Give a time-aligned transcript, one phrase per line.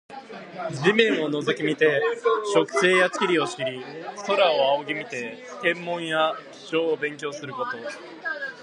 [0.83, 2.01] 地面を覗き見て
[2.55, 3.83] 植生や地理を知り、
[4.25, 7.77] 空を仰ぎ見て天文や気象を勉強すること。